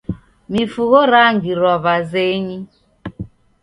Mifugho 0.51 0.97
rangirwa 1.11 1.73
w'azenyi. 1.83 2.57